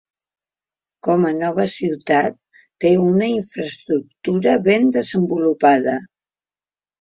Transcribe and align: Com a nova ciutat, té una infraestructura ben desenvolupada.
Com 1.07 1.25
a 1.31 1.33
nova 1.41 1.65
ciutat, 1.73 2.39
té 2.85 2.93
una 3.03 3.27
infraestructura 3.33 4.57
ben 4.71 4.89
desenvolupada. 4.97 5.97